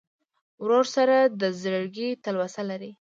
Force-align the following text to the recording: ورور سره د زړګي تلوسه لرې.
ورور 0.63 0.85
سره 0.95 1.17
د 1.41 1.43
زړګي 1.61 2.09
تلوسه 2.23 2.61
لرې. 2.69 2.91